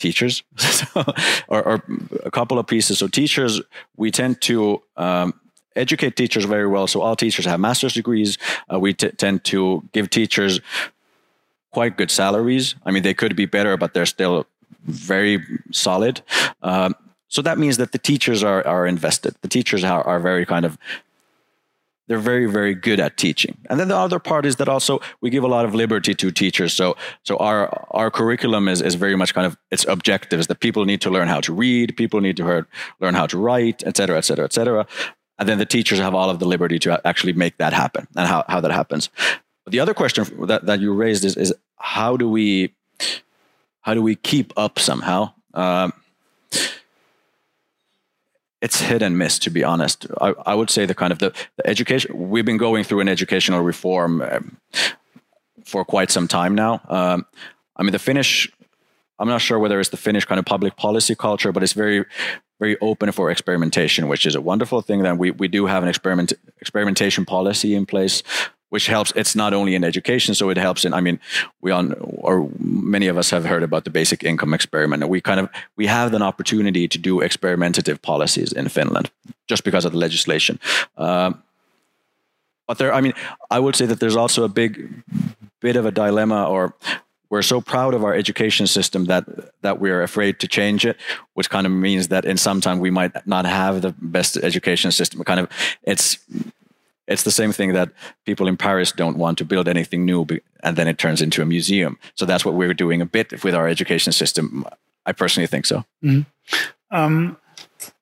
teachers 0.00 0.42
or, 1.48 1.62
or, 1.62 1.82
a 2.24 2.30
couple 2.30 2.58
of 2.58 2.66
pieces. 2.66 2.98
So 2.98 3.06
teachers, 3.06 3.60
we 3.96 4.10
tend 4.10 4.40
to 4.42 4.82
um, 4.96 5.34
educate 5.76 6.16
teachers 6.16 6.44
very 6.44 6.66
well. 6.66 6.86
So 6.86 7.00
all 7.00 7.14
teachers 7.14 7.44
have 7.44 7.60
master's 7.60 7.94
degrees. 7.94 8.38
Uh, 8.72 8.80
we 8.80 8.94
t- 8.94 9.10
tend 9.10 9.44
to 9.44 9.82
give 9.92 10.10
teachers 10.10 10.60
quite 11.70 11.96
good 11.96 12.10
salaries. 12.10 12.74
I 12.84 12.90
mean, 12.90 13.02
they 13.02 13.14
could 13.14 13.36
be 13.36 13.46
better, 13.46 13.76
but 13.76 13.94
they're 13.94 14.06
still 14.06 14.46
very 14.84 15.44
solid. 15.70 16.22
Um, 16.62 16.94
so 17.28 17.42
that 17.42 17.58
means 17.58 17.76
that 17.76 17.92
the 17.92 17.98
teachers 17.98 18.42
are, 18.42 18.66
are 18.66 18.86
invested. 18.86 19.36
The 19.42 19.48
teachers 19.48 19.84
are, 19.84 20.04
are 20.04 20.18
very 20.18 20.44
kind 20.44 20.64
of 20.64 20.76
they're 22.10 22.18
very 22.18 22.46
very 22.46 22.74
good 22.74 22.98
at 22.98 23.16
teaching. 23.16 23.56
And 23.70 23.78
then 23.78 23.86
the 23.86 23.96
other 23.96 24.18
part 24.18 24.44
is 24.44 24.56
that 24.56 24.68
also 24.68 24.98
we 25.20 25.30
give 25.30 25.44
a 25.44 25.48
lot 25.56 25.64
of 25.64 25.74
liberty 25.74 26.12
to 26.14 26.30
teachers. 26.32 26.72
So 26.72 26.96
so 27.22 27.36
our 27.36 27.68
our 27.92 28.10
curriculum 28.10 28.66
is, 28.68 28.82
is 28.82 28.96
very 28.96 29.16
much 29.16 29.32
kind 29.32 29.46
of 29.46 29.56
its 29.70 29.86
objectives 29.86 30.48
that 30.48 30.58
people 30.58 30.84
need 30.84 31.00
to 31.02 31.10
learn 31.10 31.28
how 31.28 31.40
to 31.40 31.52
read 31.54 31.96
people 31.96 32.20
need 32.20 32.36
to 32.36 32.44
hear, 32.44 32.66
learn 33.00 33.14
how 33.14 33.26
to 33.26 33.38
write 33.38 33.86
et 33.86 33.96
cetera 33.96 34.18
et 34.18 34.24
cetera 34.24 34.44
et 34.44 34.52
cetera. 34.52 34.86
And 35.38 35.48
then 35.48 35.58
the 35.58 35.66
teachers 35.66 36.00
have 36.00 36.14
all 36.14 36.30
of 36.30 36.38
the 36.38 36.46
liberty 36.46 36.78
to 36.80 37.00
actually 37.04 37.32
make 37.32 37.56
that 37.58 37.72
happen 37.72 38.08
and 38.16 38.26
how, 38.26 38.44
how 38.48 38.60
that 38.60 38.72
happens. 38.72 39.08
But 39.64 39.72
the 39.72 39.80
other 39.80 39.94
question 39.94 40.26
that, 40.48 40.66
that 40.66 40.80
you 40.80 40.92
raised 40.92 41.24
is, 41.24 41.36
is 41.36 41.54
how 41.76 42.16
do 42.16 42.28
we 42.28 42.74
how 43.82 43.94
do 43.94 44.02
we 44.02 44.16
keep 44.16 44.52
up 44.56 44.78
somehow? 44.78 45.32
Um, 45.54 45.92
it's 48.62 48.80
hit 48.80 49.02
and 49.02 49.16
miss 49.18 49.38
to 49.40 49.50
be 49.50 49.64
honest. 49.64 50.06
I, 50.20 50.34
I, 50.46 50.54
would 50.54 50.70
say 50.70 50.86
the 50.86 50.94
kind 50.94 51.12
of 51.12 51.18
the, 51.18 51.32
the, 51.56 51.66
education 51.66 52.30
we've 52.30 52.44
been 52.44 52.58
going 52.58 52.84
through 52.84 53.00
an 53.00 53.08
educational 53.08 53.60
reform 53.62 54.22
um, 54.22 54.56
for 55.64 55.84
quite 55.84 56.10
some 56.10 56.28
time 56.28 56.54
now. 56.54 56.80
Um, 56.88 57.26
i 57.80 57.82
mean 57.82 57.92
the 57.92 57.98
finnish 57.98 58.48
i'm 59.18 59.26
not 59.26 59.40
sure 59.40 59.58
whether 59.58 59.80
it's 59.80 59.88
the 59.88 59.96
finnish 59.96 60.24
kind 60.24 60.38
of 60.38 60.44
public 60.44 60.76
policy 60.76 61.14
culture 61.16 61.50
but 61.50 61.62
it's 61.62 61.72
very 61.72 62.04
very 62.60 62.78
open 62.80 63.10
for 63.10 63.30
experimentation 63.30 64.06
which 64.06 64.26
is 64.26 64.34
a 64.36 64.40
wonderful 64.40 64.82
thing 64.82 65.02
that 65.02 65.18
we, 65.18 65.32
we 65.32 65.48
do 65.48 65.66
have 65.66 65.82
an 65.82 65.88
experiment 65.88 66.32
experimentation 66.60 67.24
policy 67.24 67.74
in 67.74 67.86
place 67.86 68.22
which 68.70 68.86
helps. 68.86 69.12
It's 69.14 69.36
not 69.36 69.52
only 69.52 69.74
in 69.74 69.84
education, 69.84 70.34
so 70.34 70.50
it 70.50 70.56
helps 70.56 70.84
in. 70.84 70.94
I 70.94 71.00
mean, 71.00 71.20
we 71.60 71.70
on 71.70 71.92
or 71.92 72.48
many 72.58 73.08
of 73.08 73.16
us 73.16 73.30
have 73.30 73.44
heard 73.44 73.62
about 73.62 73.84
the 73.84 73.90
basic 73.90 74.24
income 74.24 74.54
experiment, 74.54 75.02
and 75.02 75.10
we 75.10 75.20
kind 75.20 75.40
of 75.40 75.48
we 75.76 75.86
have 75.86 76.14
an 76.14 76.22
opportunity 76.22 76.88
to 76.88 76.98
do 76.98 77.20
experimentative 77.20 78.00
policies 78.00 78.52
in 78.52 78.68
Finland 78.68 79.10
just 79.48 79.64
because 79.64 79.84
of 79.84 79.92
the 79.92 79.98
legislation. 79.98 80.58
Um, 80.96 81.42
but 82.66 82.78
there, 82.78 82.94
I 82.94 83.00
mean, 83.00 83.14
I 83.50 83.58
would 83.58 83.76
say 83.76 83.86
that 83.86 83.98
there's 83.98 84.16
also 84.16 84.44
a 84.44 84.48
big 84.48 85.02
bit 85.60 85.76
of 85.76 85.86
a 85.86 85.90
dilemma, 85.90 86.44
or 86.48 86.74
we're 87.28 87.42
so 87.42 87.60
proud 87.60 87.94
of 87.94 88.04
our 88.04 88.14
education 88.14 88.66
system 88.66 89.06
that 89.06 89.24
that 89.62 89.80
we're 89.80 90.02
afraid 90.02 90.38
to 90.38 90.48
change 90.48 90.86
it, 90.86 90.96
which 91.34 91.50
kind 91.50 91.66
of 91.66 91.72
means 91.72 92.08
that 92.08 92.24
in 92.24 92.36
some 92.36 92.60
time 92.60 92.78
we 92.78 92.90
might 92.90 93.26
not 93.26 93.46
have 93.46 93.80
the 93.80 93.94
best 93.98 94.36
education 94.36 94.92
system. 94.92 95.24
Kind 95.24 95.40
of, 95.40 95.48
it's 95.82 96.18
it's 97.10 97.24
the 97.24 97.30
same 97.32 97.52
thing 97.52 97.72
that 97.72 97.90
people 98.24 98.46
in 98.46 98.56
Paris 98.56 98.92
don't 98.92 99.18
want 99.18 99.36
to 99.38 99.44
build 99.44 99.68
anything 99.68 100.04
new, 100.06 100.26
and 100.62 100.76
then 100.76 100.86
it 100.86 100.96
turns 100.96 101.20
into 101.20 101.42
a 101.42 101.44
museum. 101.44 101.98
So 102.14 102.24
that's 102.24 102.44
what 102.44 102.54
we're 102.54 102.72
doing 102.72 103.02
a 103.02 103.06
bit 103.06 103.44
with 103.44 103.54
our 103.54 103.68
education 103.68 104.12
system. 104.12 104.64
I 105.04 105.12
personally 105.12 105.48
think 105.48 105.66
so. 105.66 105.84
Mm-hmm. 106.04 106.22
Um, 106.96 107.36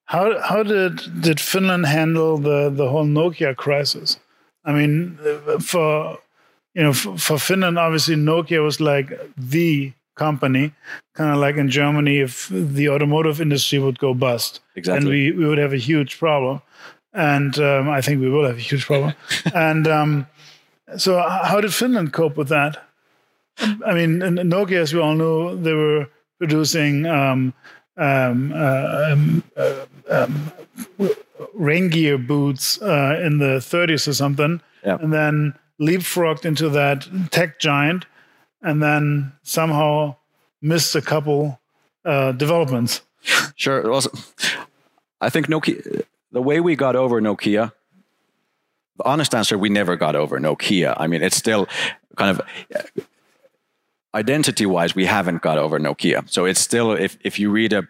how 0.05 0.38
how 0.41 0.62
did 0.62 1.23
did 1.23 1.41
Finland 1.41 1.87
handle 1.87 2.38
the 2.38 2.71
the 2.71 2.88
whole 2.88 3.07
Nokia 3.07 3.57
crisis? 3.57 4.21
I 4.65 4.73
mean, 4.73 5.19
for 5.61 6.19
you 6.75 6.83
know, 6.83 6.93
for, 6.93 7.19
for 7.19 7.38
Finland, 7.38 7.79
obviously 7.79 8.17
Nokia 8.17 8.62
was 8.62 8.81
like 8.81 9.19
the 9.37 9.93
company, 10.15 10.73
kind 11.15 11.31
of 11.31 11.38
like 11.38 11.57
in 11.57 11.71
Germany, 11.71 12.19
if 12.19 12.49
the 12.50 12.88
automotive 12.88 13.41
industry 13.41 13.79
would 13.79 13.99
go 13.99 14.12
bust, 14.15 14.61
exactly, 14.77 14.99
and 14.99 15.09
we 15.09 15.33
we 15.33 15.49
would 15.49 15.59
have 15.59 15.73
a 15.73 15.79
huge 15.79 16.19
problem 16.19 16.61
and 17.19 17.59
um, 17.59 17.89
I 17.91 18.01
think 18.01 18.21
we 18.21 18.31
will 18.31 18.47
have 18.47 18.57
a 18.57 18.61
huge 18.61 18.87
problem. 18.87 19.13
and 19.55 19.89
um, 19.89 20.27
so, 20.97 21.21
how 21.21 21.61
did 21.61 21.75
Finland 21.75 22.13
cope 22.13 22.37
with 22.37 22.49
that? 22.49 22.79
I 23.59 23.93
mean, 23.93 24.21
Nokia, 24.21 24.79
as 24.83 24.95
we 24.95 25.01
all 25.01 25.17
know, 25.17 25.57
they 25.57 25.73
were 25.73 26.07
producing 26.39 27.07
um, 27.07 27.53
um 27.97 28.53
uh, 28.55 29.11
um, 29.11 29.43
uh, 29.57 29.87
um, 30.09 30.53
rain 31.55 31.89
gear 31.89 32.19
boots 32.19 32.81
uh, 32.81 33.21
in 33.21 33.39
the 33.39 33.59
30s 33.59 34.07
or 34.07 34.15
something, 34.15 34.61
yeah. 34.85 34.99
and 35.01 35.13
then 35.13 35.55
leapfrogged 35.81 36.45
into 36.45 36.69
that 36.69 37.09
tech 37.33 37.59
giant, 37.59 38.07
and 38.63 38.81
then 38.81 39.33
somehow 39.43 40.15
missed 40.63 40.95
a 40.95 41.03
couple 41.03 41.59
uh, 42.05 42.31
developments. 42.31 43.03
Sure. 43.57 43.83
I 45.21 45.31
think 45.31 45.49
Nokia 45.49 46.05
the 46.32 46.42
way 46.42 46.61
we 46.61 46.76
got 46.76 46.97
over 46.97 47.20
Nokia, 47.20 47.73
the 48.97 49.04
honest 49.04 49.35
answer, 49.35 49.56
we 49.56 49.68
never 49.68 49.97
got 49.97 50.16
over 50.16 50.38
Nokia. 50.38 50.94
I 50.99 51.06
mean, 51.06 51.23
it's 51.23 51.37
still 51.37 51.68
kind 52.16 52.30
of 52.30 52.40
uh, 52.75 53.02
identity 54.14 54.66
wise, 54.66 54.94
we 54.94 55.06
haven't 55.06 55.42
got 55.42 55.58
over 55.58 55.78
Nokia. 55.78 56.28
So 56.28 56.44
it's 56.44 56.61
still, 56.61 56.92
if, 56.92 57.16
if 57.23 57.38
you 57.38 57.50
read 57.50 57.73
a 57.73 57.88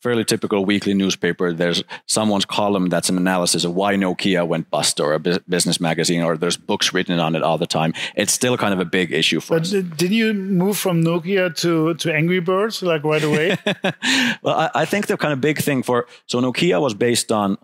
fairly 0.00 0.24
typical 0.24 0.64
weekly 0.64 0.94
newspaper, 0.94 1.52
there's 1.52 1.82
someone's 2.06 2.44
column 2.44 2.88
that's 2.88 3.08
an 3.08 3.16
analysis 3.16 3.64
of 3.64 3.74
why 3.74 3.94
Nokia 3.94 4.46
went 4.46 4.70
bust 4.70 4.98
or 4.98 5.12
a 5.12 5.18
business 5.18 5.80
magazine, 5.80 6.22
or 6.22 6.36
there's 6.36 6.56
books 6.56 6.92
written 6.92 7.18
on 7.18 7.36
it 7.36 7.42
all 7.42 7.58
the 7.58 7.66
time. 7.66 7.92
It's 8.16 8.32
still 8.32 8.56
kind 8.56 8.72
of 8.72 8.80
a 8.80 8.84
big 8.84 9.12
issue 9.12 9.40
for 9.40 9.54
but 9.54 9.62
us. 9.62 9.70
Did 9.70 10.12
you 10.12 10.32
move 10.32 10.78
from 10.78 11.04
Nokia 11.04 11.54
to, 11.58 11.94
to 11.94 12.14
Angry 12.14 12.40
Birds 12.40 12.82
like 12.82 13.04
right 13.04 13.22
away? 13.22 13.58
well, 14.42 14.56
I, 14.56 14.70
I, 14.74 14.84
think 14.84 15.06
the 15.06 15.16
kind 15.16 15.32
of 15.32 15.40
big 15.40 15.58
thing 15.58 15.82
for, 15.82 16.06
so 16.26 16.40
Nokia 16.40 16.80
was 16.80 16.94
based 16.94 17.30
on, 17.30 17.58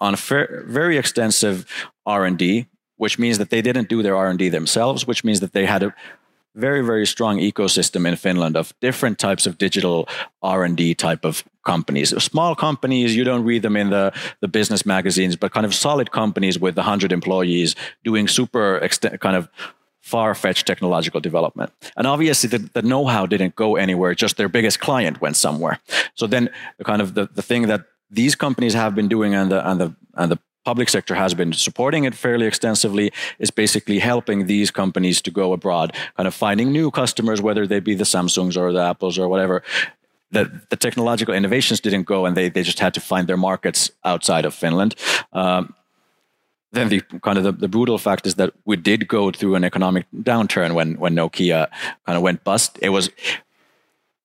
on 0.00 0.16
fair, 0.16 0.64
very 0.66 0.96
extensive 0.96 1.66
R&D, 2.06 2.66
which 2.96 3.18
means 3.18 3.38
that 3.38 3.50
they 3.50 3.62
didn't 3.62 3.88
do 3.88 4.02
their 4.02 4.16
R&D 4.16 4.50
themselves, 4.50 5.06
which 5.06 5.24
means 5.24 5.40
that 5.40 5.52
they 5.52 5.66
had 5.66 5.82
a 5.82 5.94
very 6.54 6.82
very 6.82 7.06
strong 7.06 7.38
ecosystem 7.38 8.06
in 8.06 8.16
Finland 8.16 8.56
of 8.56 8.72
different 8.80 9.18
types 9.18 9.46
of 9.46 9.58
digital 9.58 10.08
R&D 10.42 10.94
type 10.94 11.24
of 11.24 11.44
companies. 11.64 12.10
Small 12.22 12.54
companies, 12.54 13.14
you 13.14 13.24
don't 13.24 13.44
read 13.44 13.62
them 13.62 13.76
in 13.76 13.90
the, 13.90 14.12
the 14.40 14.48
business 14.48 14.84
magazines, 14.86 15.36
but 15.36 15.52
kind 15.52 15.66
of 15.66 15.74
solid 15.74 16.10
companies 16.10 16.58
with 16.58 16.76
100 16.76 17.12
employees 17.12 17.76
doing 18.02 18.28
super 18.28 18.80
kind 19.20 19.36
of 19.36 19.48
far-fetched 20.00 20.66
technological 20.66 21.20
development. 21.20 21.70
And 21.96 22.06
obviously 22.06 22.48
the, 22.48 22.70
the 22.72 22.82
know-how 22.82 23.26
didn't 23.26 23.54
go 23.54 23.76
anywhere, 23.76 24.14
just 24.14 24.36
their 24.36 24.48
biggest 24.48 24.80
client 24.80 25.20
went 25.20 25.36
somewhere. 25.36 25.78
So 26.14 26.26
then 26.26 26.50
the 26.78 26.84
kind 26.84 27.02
of 27.02 27.14
the, 27.14 27.28
the 27.32 27.42
thing 27.42 27.66
that 27.68 27.84
these 28.10 28.34
companies 28.34 28.74
have 28.74 28.94
been 28.94 29.08
doing 29.08 29.34
and 29.34 29.50
the 29.50 29.68
and 29.70 29.80
the 29.80 29.94
and 30.14 30.32
the 30.32 30.38
public 30.70 30.88
sector 30.88 31.16
has 31.16 31.34
been 31.34 31.52
supporting 31.52 32.04
it 32.08 32.14
fairly 32.14 32.46
extensively, 32.46 33.06
is 33.44 33.50
basically 33.62 33.98
helping 33.98 34.46
these 34.46 34.70
companies 34.82 35.20
to 35.22 35.30
go 35.40 35.52
abroad, 35.52 35.88
kind 36.16 36.28
of 36.28 36.34
finding 36.46 36.68
new 36.70 36.88
customers, 36.90 37.38
whether 37.42 37.66
they 37.66 37.80
be 37.80 37.96
the 37.96 38.08
Samsungs 38.14 38.56
or 38.56 38.72
the 38.72 38.84
Apples 38.92 39.18
or 39.18 39.26
whatever. 39.28 39.56
That 40.30 40.46
the 40.70 40.76
technological 40.76 41.34
innovations 41.34 41.80
didn't 41.80 42.06
go, 42.14 42.18
and 42.26 42.36
they, 42.36 42.48
they 42.50 42.62
just 42.62 42.78
had 42.78 42.94
to 42.94 43.00
find 43.00 43.26
their 43.26 43.36
markets 43.48 43.90
outside 44.04 44.44
of 44.44 44.54
Finland. 44.54 44.94
Um, 45.32 45.74
then 46.72 46.88
the 46.88 47.00
kind 47.26 47.38
of 47.38 47.44
the, 47.44 47.52
the, 47.64 47.68
brutal 47.68 47.98
fact 47.98 48.26
is 48.26 48.34
that 48.36 48.50
we 48.64 48.76
did 48.76 49.08
go 49.08 49.32
through 49.32 49.56
an 49.56 49.64
economic 49.64 50.04
downturn 50.30 50.70
when 50.78 50.88
when 51.02 51.16
Nokia 51.16 51.66
kind 52.06 52.16
of 52.18 52.22
went 52.22 52.44
bust. 52.44 52.78
It 52.80 52.90
was 52.90 53.10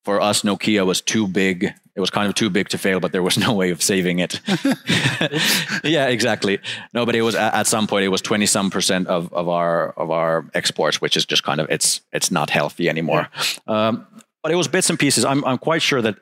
for 0.04 0.22
us, 0.30 0.44
Nokia 0.44 0.86
was 0.86 1.02
too 1.02 1.28
big. 1.28 1.74
It 1.96 2.02
was 2.02 2.10
kind 2.10 2.28
of 2.28 2.36
too 2.36 2.50
big 2.50 2.70
to 2.70 2.78
fail, 2.78 3.00
but 3.00 3.12
there 3.12 3.24
was 3.24 3.38
no 3.48 3.54
way 3.54 3.72
of 3.72 3.82
saving 3.82 4.20
it. 4.20 4.42
yeah, 5.84 6.08
exactly. 6.08 6.60
No, 6.94 7.06
but 7.06 7.16
it 7.16 7.22
was 7.22 7.36
at 7.36 7.68
some 7.68 7.88
point 7.88 8.06
it 8.06 8.10
was 8.10 8.22
twenty 8.22 8.46
some 8.46 8.70
percent 8.70 9.08
of, 9.08 9.34
of 9.34 9.48
our 9.50 9.92
of 9.92 10.12
our 10.12 10.46
exports, 10.54 11.02
which 11.02 11.18
is 11.18 11.26
just 11.26 11.44
kind 11.44 11.62
of 11.62 11.68
it's 11.70 12.02
it's 12.12 12.32
not 12.32 12.50
healthy 12.50 12.90
anymore. 12.90 13.28
Yeah. 13.68 13.88
Um, 13.88 14.08
but 14.44 14.52
it 14.52 14.56
was 14.56 14.68
bits 14.68 14.90
and 14.92 15.00
pieces. 15.00 15.26
I'm 15.26 15.44
I'm 15.46 15.58
quite 15.58 15.82
sure 15.82 16.02
that 16.02 16.18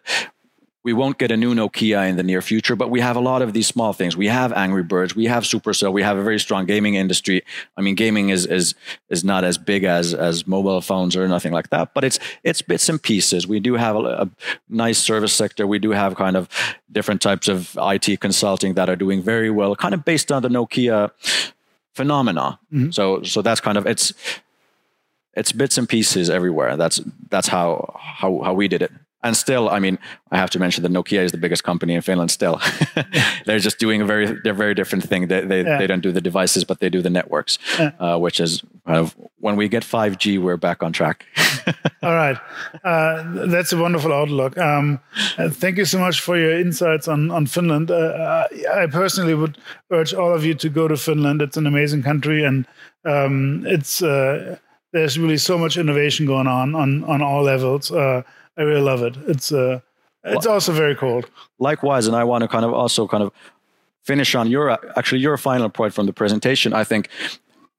we 0.83 0.91
won't 0.91 1.17
get 1.17 1.31
a 1.31 1.37
new 1.37 1.55
Nokia 1.55 2.09
in 2.09 2.17
the 2.17 2.23
near 2.23 2.41
future, 2.41 2.75
but 2.75 2.89
we 2.89 2.99
have 2.99 3.15
a 3.15 3.21
lot 3.21 3.41
of 3.41 3.53
these 3.53 3.67
small 3.67 3.93
things. 3.93 4.17
We 4.17 4.27
have 4.27 4.51
Angry 4.51 4.83
Birds, 4.83 5.15
we 5.15 5.25
have 5.25 5.43
Supercell, 5.43 5.93
we 5.93 6.03
have 6.03 6.17
a 6.17 6.23
very 6.23 6.39
strong 6.39 6.65
gaming 6.65 6.95
industry. 6.95 7.43
I 7.77 7.81
mean, 7.81 7.95
gaming 7.95 8.29
is 8.29 8.45
is 8.45 8.75
is 9.09 9.23
not 9.23 9.45
as 9.45 9.57
big 9.57 9.85
as 9.85 10.13
as 10.13 10.45
mobile 10.45 10.81
phones 10.81 11.15
or 11.15 11.27
nothing 11.27 11.53
like 11.53 11.69
that, 11.69 11.93
but 11.93 12.03
it's 12.03 12.19
it's 12.43 12.61
bits 12.61 12.89
and 12.89 13.01
pieces. 13.01 13.47
We 13.47 13.61
do 13.61 13.75
have 13.75 13.95
a, 13.95 13.99
a 13.99 14.29
nice 14.67 14.97
service 14.99 15.33
sector. 15.33 15.65
We 15.65 15.79
do 15.79 15.91
have 15.91 16.15
kind 16.15 16.35
of 16.35 16.49
different 16.91 17.21
types 17.21 17.47
of 17.47 17.77
IT 17.81 18.19
consulting 18.19 18.73
that 18.73 18.89
are 18.89 18.97
doing 18.97 19.21
very 19.21 19.49
well, 19.49 19.75
kind 19.77 19.93
of 19.93 20.03
based 20.03 20.31
on 20.31 20.41
the 20.41 20.49
Nokia 20.49 21.11
phenomena. 21.93 22.59
Mm-hmm. 22.73 22.91
So 22.91 23.23
so 23.23 23.41
that's 23.41 23.61
kind 23.61 23.77
of 23.77 23.87
it's 23.87 24.13
it's 25.33 25.53
bits 25.53 25.77
and 25.77 25.87
pieces 25.87 26.29
everywhere. 26.29 26.75
That's 26.75 26.99
that's 27.29 27.47
how 27.47 27.97
how 27.97 28.41
how 28.43 28.53
we 28.53 28.67
did 28.67 28.81
it 28.81 28.91
and 29.23 29.37
still, 29.37 29.69
I 29.69 29.79
mean, 29.79 29.97
I 30.31 30.37
have 30.37 30.49
to 30.51 30.59
mention 30.59 30.83
that 30.83 30.91
Nokia 30.91 31.23
is 31.23 31.31
the 31.31 31.37
biggest 31.37 31.63
company 31.63 31.95
in 31.95 32.01
Finland. 32.01 32.29
Still, 32.29 32.61
they're 33.45 33.59
just 33.59 33.79
doing 33.79 34.01
a 34.01 34.05
very, 34.05 34.25
they're 34.43 34.53
very 34.53 34.75
different 34.75 35.07
thing. 35.07 35.27
They 35.27 35.41
they, 35.41 35.63
yeah. 35.63 35.77
they 35.77 35.87
don't 35.87 36.01
do 36.01 36.11
the 36.11 36.21
devices, 36.21 36.65
but 36.65 36.79
they 36.79 36.89
do 36.89 37.01
the 37.01 37.09
networks, 37.09 37.57
yeah. 37.79 37.91
uh, 37.99 38.17
which 38.17 38.39
is 38.39 38.63
kind 38.85 38.99
of 38.99 39.15
when 39.39 39.55
we 39.55 39.69
get 39.69 39.83
five 39.83 40.17
G, 40.17 40.37
we're 40.37 40.57
back 40.57 40.83
on 40.83 40.91
track. 40.91 41.25
All 42.03 42.13
right, 42.13 42.37
uh, 42.83 43.47
that's 43.47 43.71
a 43.71 43.77
wonderful 43.77 44.11
outlook. 44.11 44.57
Um, 44.57 44.99
uh, 45.37 45.49
thank 45.49 45.77
you 45.77 45.85
so 45.85 45.99
much 45.99 46.19
for 46.19 46.37
your 46.37 46.59
insights 46.59 47.07
on 47.07 47.31
on 47.31 47.45
Finland. 47.45 47.91
Uh, 47.91 48.47
I 48.75 48.87
personally 48.87 49.35
would 49.35 49.57
urge 49.89 50.13
all 50.13 50.33
of 50.33 50.43
you 50.45 50.53
to 50.55 50.69
go 50.69 50.87
to 50.87 50.97
Finland. 50.97 51.41
It's 51.41 51.57
an 51.57 51.67
amazing 51.67 52.03
country, 52.03 52.43
and 52.43 52.67
um, 53.05 53.63
it's 53.65 54.01
uh, 54.01 54.57
there's 54.91 55.17
really 55.17 55.37
so 55.37 55.57
much 55.57 55.77
innovation 55.77 56.25
going 56.25 56.47
on 56.47 56.75
on 56.75 57.03
on 57.05 57.21
all 57.21 57.43
levels. 57.43 57.91
I 58.57 58.61
really 58.61 58.81
love 58.81 59.01
it. 59.01 59.17
It's 59.27 59.51
uh, 59.51 59.79
it's 60.23 60.45
also 60.45 60.71
very 60.71 60.95
cold. 60.95 61.29
Likewise, 61.59 62.07
and 62.07 62.15
I 62.15 62.23
want 62.23 62.43
to 62.43 62.47
kind 62.47 62.65
of 62.65 62.73
also 62.73 63.07
kind 63.07 63.23
of 63.23 63.31
finish 64.01 64.35
on 64.35 64.49
your 64.49 64.71
actually 64.97 65.21
your 65.21 65.37
final 65.37 65.69
point 65.69 65.93
from 65.93 66.05
the 66.05 66.13
presentation. 66.13 66.73
I 66.73 66.83
think 66.83 67.09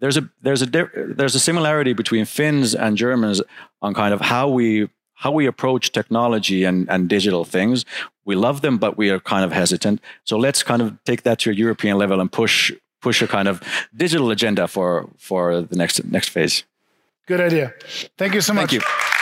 there's 0.01 0.17
a 0.17 0.29
there's 0.43 0.63
a 0.63 0.67
there's 0.67 1.35
a 1.35 1.41
similarity 1.41 1.93
between 1.93 2.25
Finns 2.25 2.75
and 2.75 2.97
Germans 2.97 3.41
on 3.81 3.95
kind 3.95 4.13
of 4.13 4.21
how 4.21 4.49
we 4.49 4.89
how 5.15 5.31
we 5.31 5.47
approach 5.47 5.93
technology 5.93 6.65
and, 6.65 6.91
and 6.91 7.09
digital 7.09 7.45
things. 7.45 7.85
We 8.25 8.35
love 8.35 8.61
them, 8.61 8.79
but 8.79 8.99
we 8.99 9.11
are 9.11 9.21
kind 9.21 9.45
of 9.45 9.53
hesitant. 9.53 10.01
So 10.25 10.37
let's 10.37 10.63
kind 10.63 10.83
of 10.83 11.03
take 11.05 11.23
that 11.23 11.39
to 11.41 11.51
a 11.51 11.55
European 11.55 11.99
level 11.99 12.21
and 12.21 12.31
push 12.31 12.73
push 13.01 13.23
a 13.23 13.27
kind 13.27 13.49
of 13.49 13.63
digital 13.97 14.31
agenda 14.31 14.67
for 14.67 15.09
for 15.19 15.63
the 15.63 15.77
next 15.77 16.05
next 16.05 16.29
phase. 16.31 16.65
Good 17.27 17.41
idea. 17.41 17.73
Thank 18.19 18.35
you 18.35 18.41
so 18.41 18.53
much. 18.53 18.71
Thank 18.71 18.83
you. 18.83 19.14